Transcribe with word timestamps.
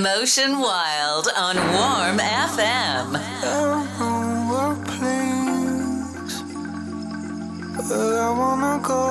Motion 0.00 0.60
Wild 0.60 1.28
on 1.36 1.56
Warm 1.56 2.18
FM. 2.18 3.12
Where 7.88 8.22
I 8.22 8.30
wanna 8.30 8.80
go. 8.82 9.02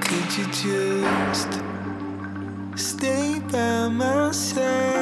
Could 0.00 0.30
you 0.38 0.46
just 0.62 1.50
stay 2.76 3.40
by 3.50 3.88
my 3.88 4.30
side? 4.30 4.93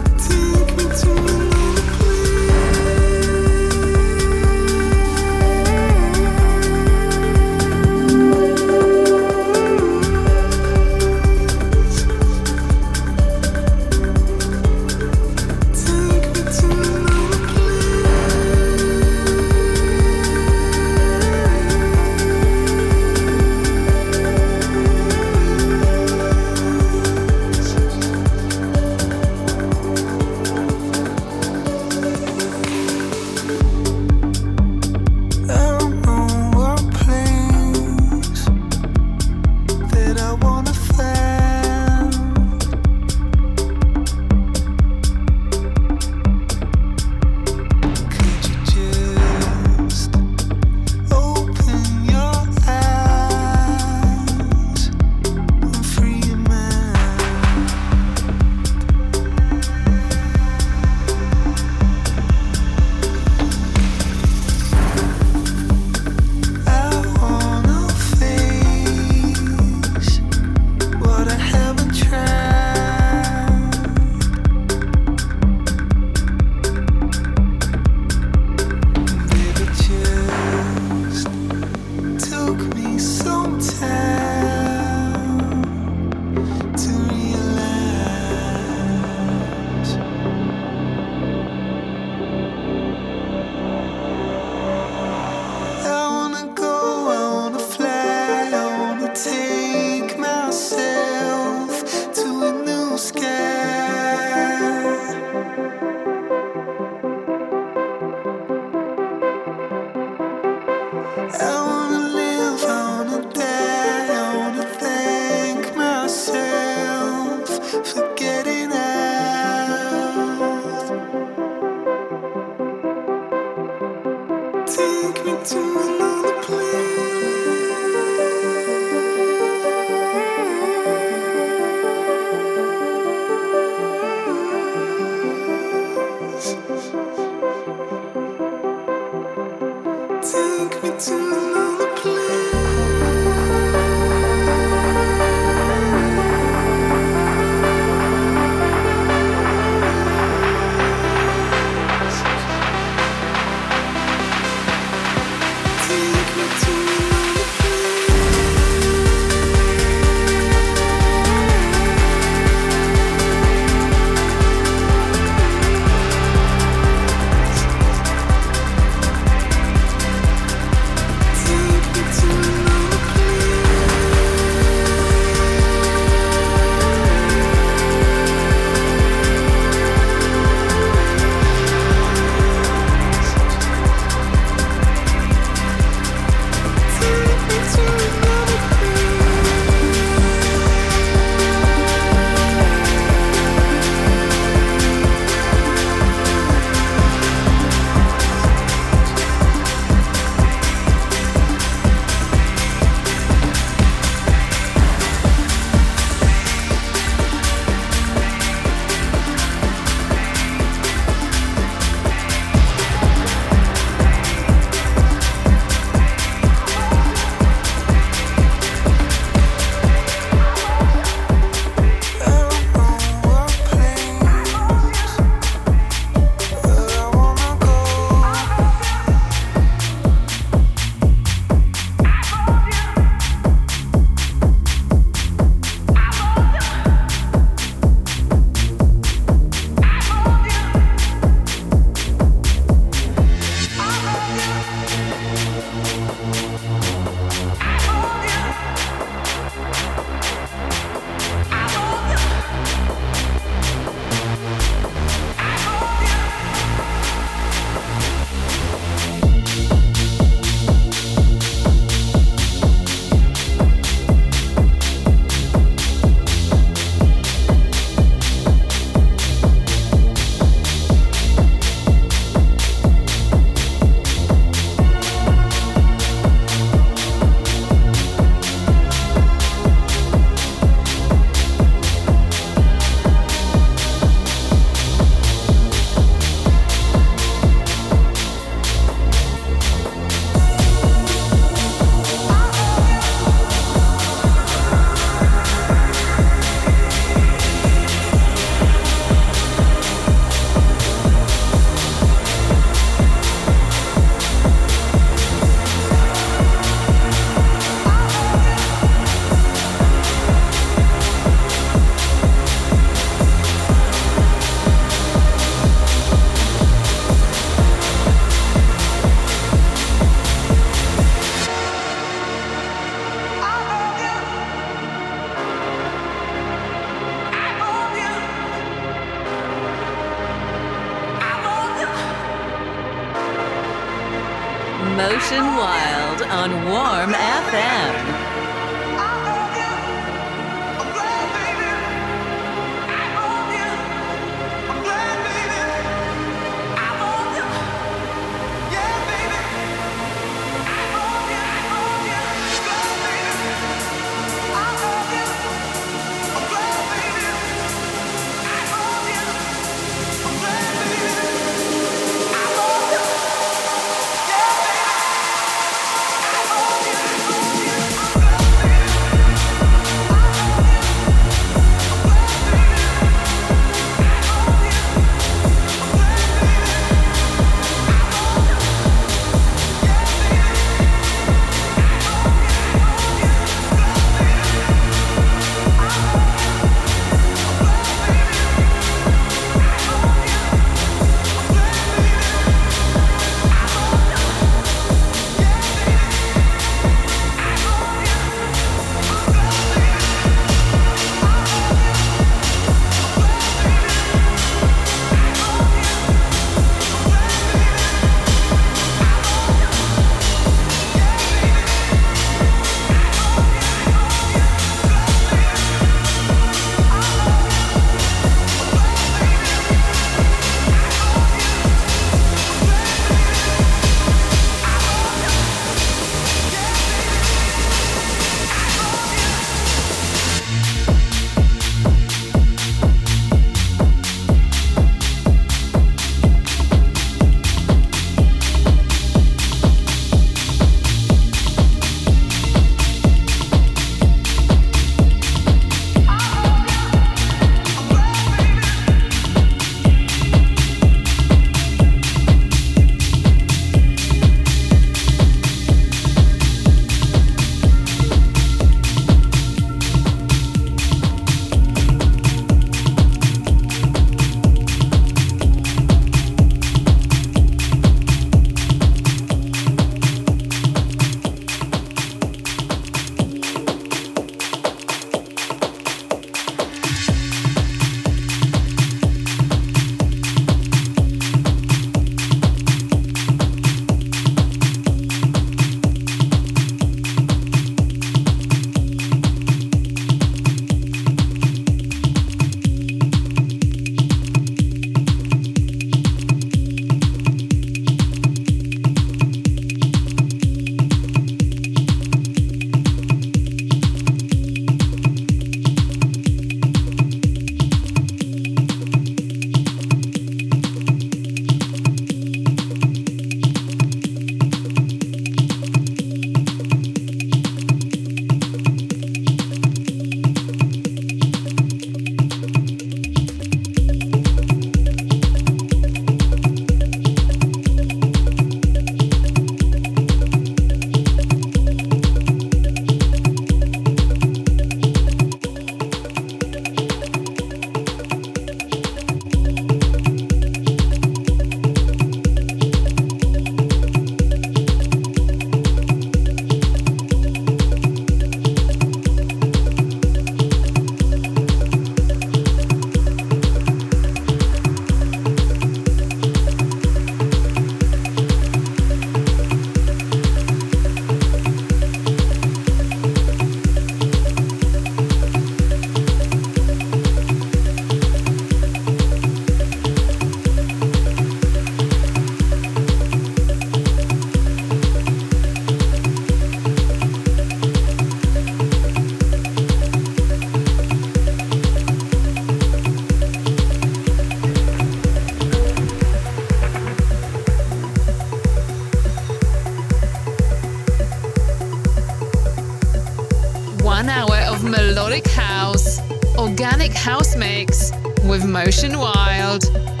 Motion 598.43 598.97
Wild. 598.97 600.00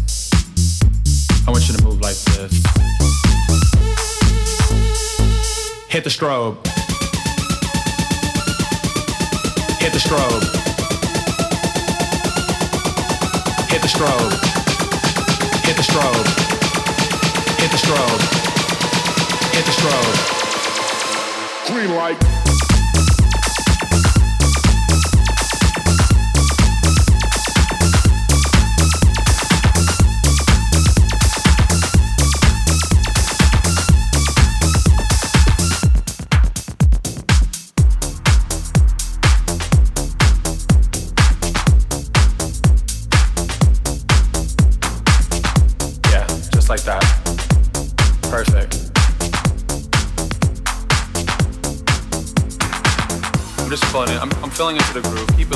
I 1.51 1.53
want 1.53 1.67
you 1.67 1.75
to 1.75 1.83
move 1.83 1.99
like 1.99 2.15
this. 2.15 2.63
Hit 5.89 6.05
the 6.05 6.09
strobe. 6.09 6.55
Hit 9.81 9.91
the 9.91 9.99
strobe. 9.99 10.43
Hit 13.69 13.81
the 13.81 13.89
strobe. 13.89 14.31
Hit 15.65 15.75
the 15.75 15.83
strobe. 15.83 16.25
Hit 17.59 17.69
the 17.69 17.77
strobe. 17.77 18.21
Hit 19.51 19.65
the 19.65 19.73
strobe. 19.73 20.15
Green 21.67 21.93
light. 21.97 22.40
It. 54.09 54.21
I'm, 54.21 54.31
I'm 54.43 54.49
filling 54.49 54.77
into 54.77 54.93
the 54.93 55.01
groove. 55.01 55.27
Keep 55.37 55.50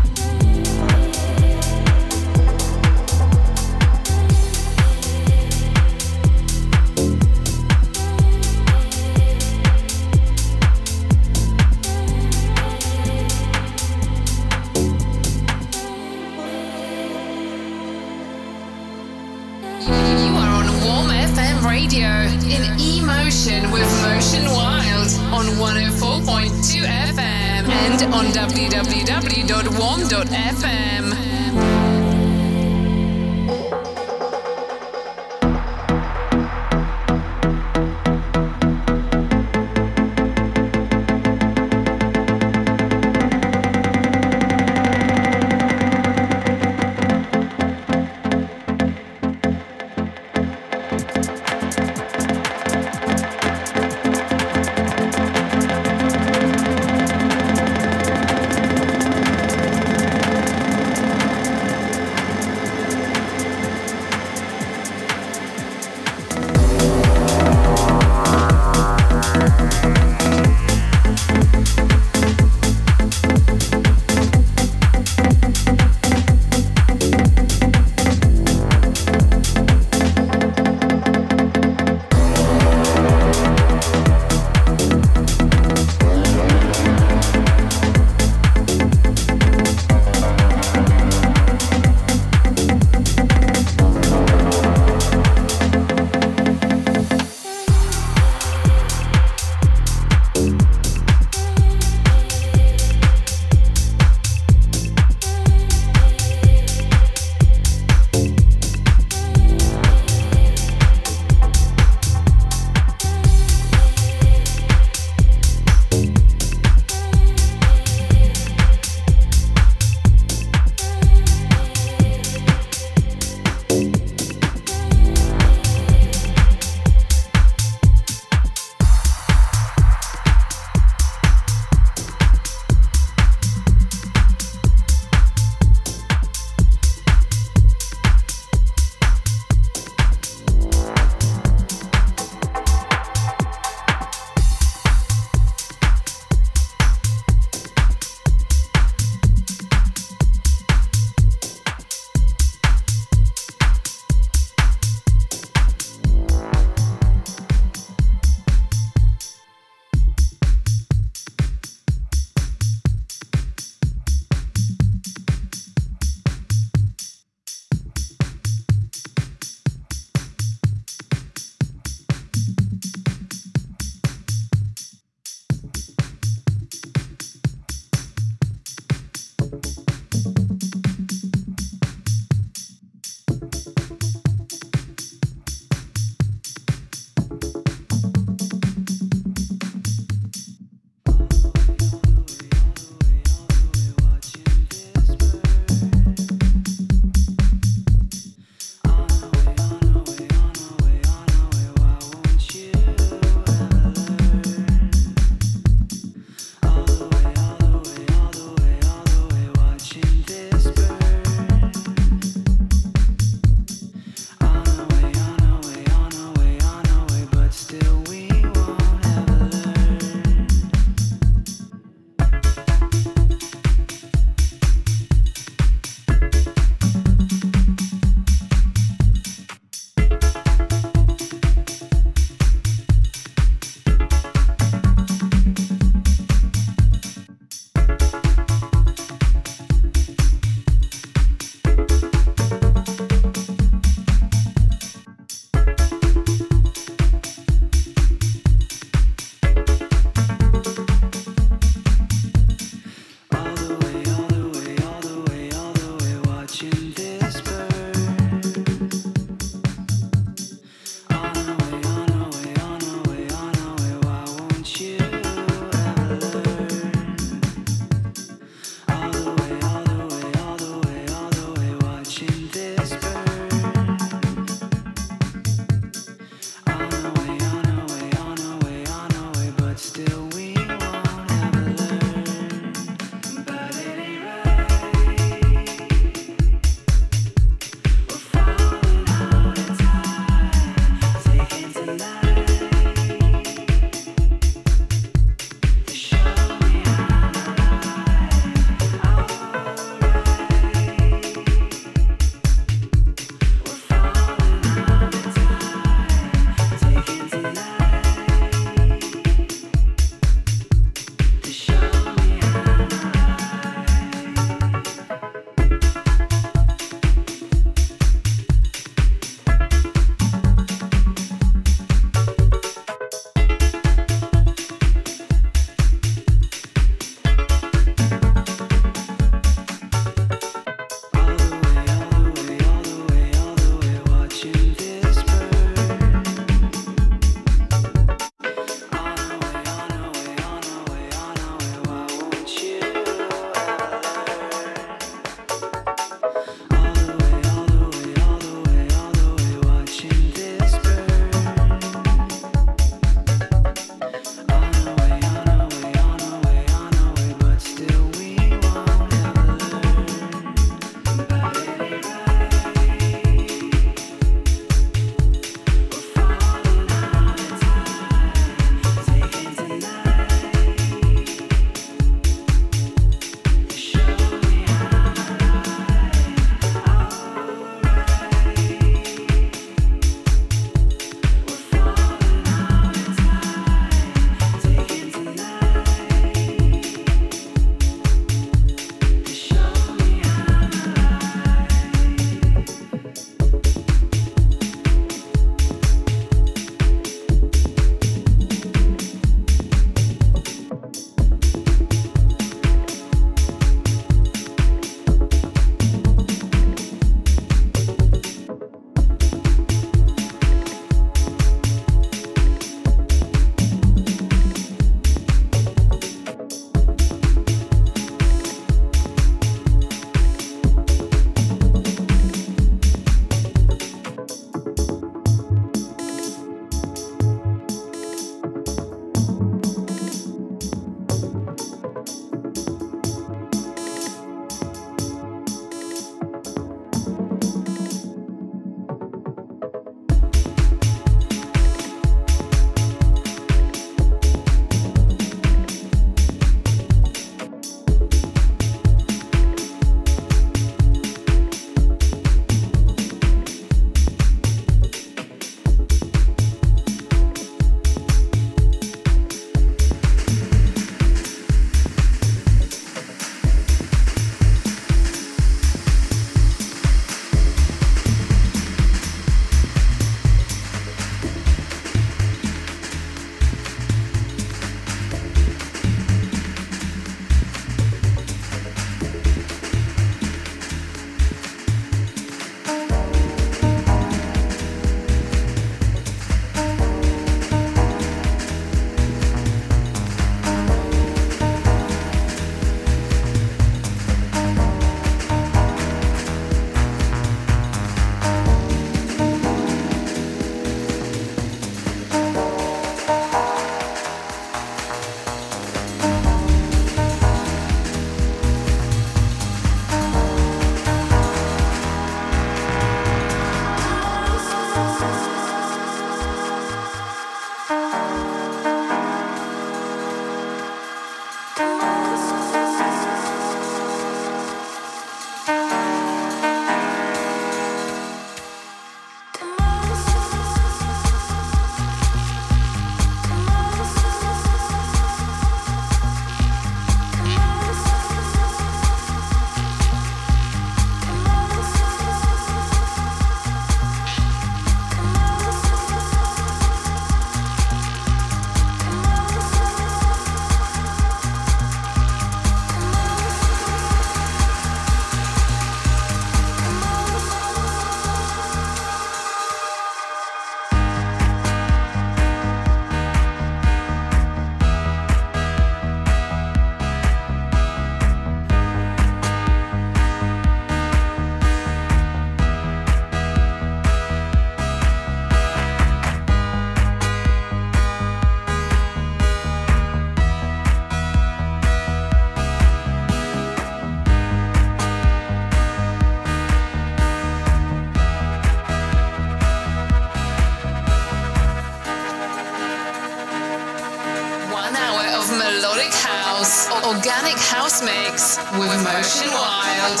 house 597.74 597.82
mix 597.82 598.38
with 598.52 598.84
Motion 598.84 599.30
Wild. 599.32 600.00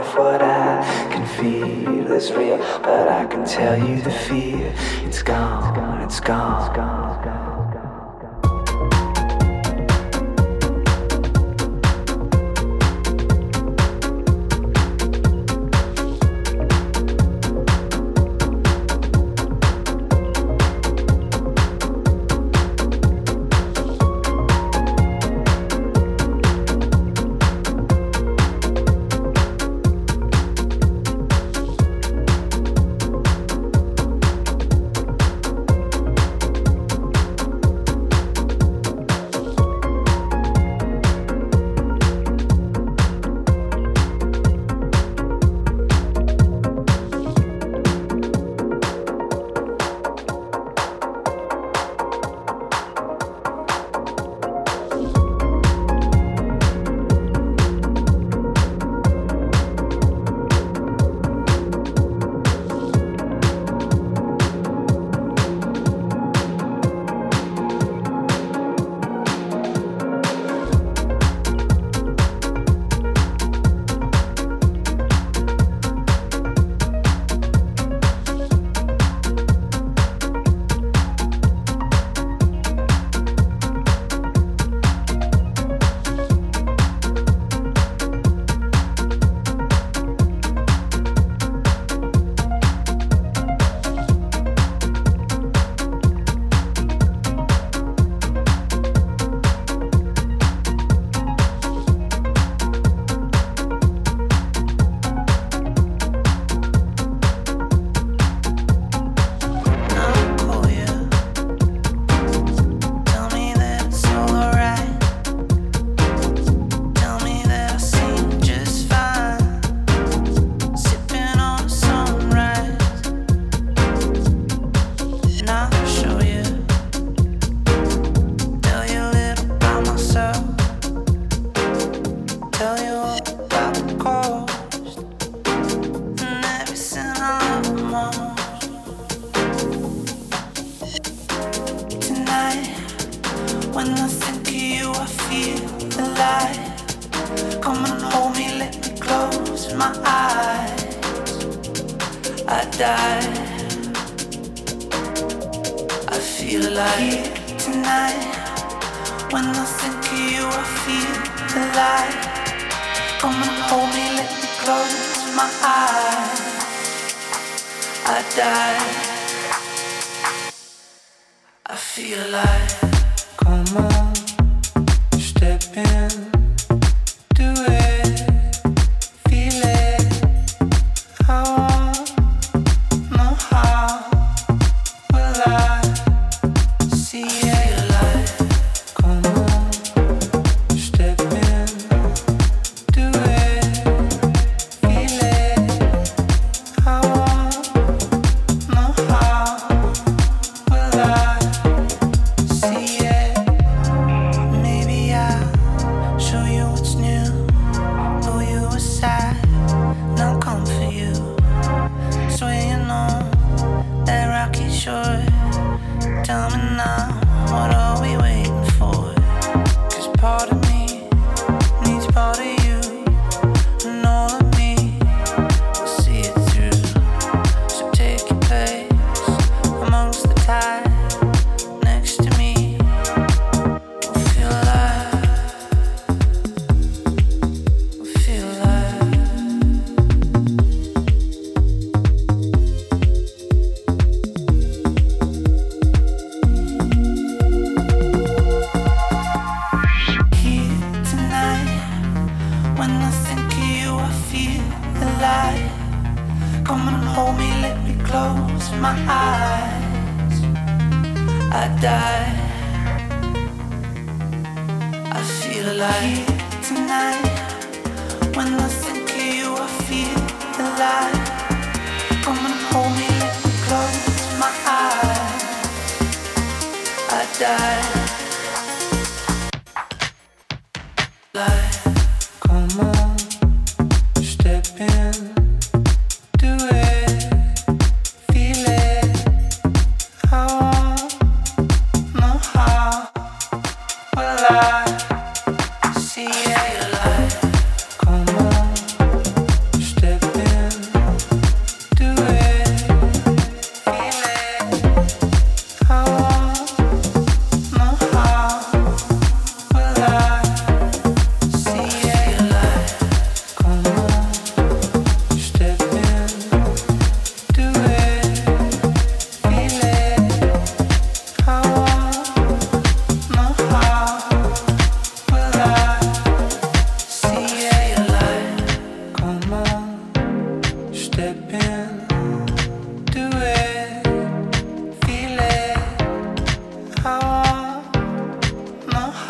if 0.00 0.16
what 0.16 0.42
I 0.42 0.82
can 1.10 1.26
feel 1.26 2.12
is 2.12 2.32
real. 2.32 2.58
But 2.82 3.08
I 3.08 3.26
can 3.26 3.44
tell 3.44 3.78
you 3.78 4.00
the 4.00 4.10
fear, 4.10 4.72
it's 5.04 5.22
gone, 5.22 6.02
it's 6.02 6.20
gone, 6.20 6.66
it's 6.66 6.76
gone. 6.76 7.16
It's 7.16 7.24
gone. 7.24 7.43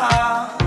heart. 0.05 0.64